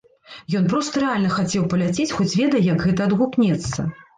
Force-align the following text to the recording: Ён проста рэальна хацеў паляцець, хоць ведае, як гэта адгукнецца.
Ён 0.59 0.63
проста 0.71 1.03
рэальна 1.03 1.29
хацеў 1.35 1.67
паляцець, 1.75 2.09
хоць 2.17 2.33
ведае, 2.43 2.65
як 2.73 2.79
гэта 2.87 3.01
адгукнецца. 3.09 3.79